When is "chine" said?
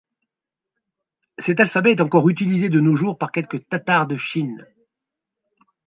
4.15-4.65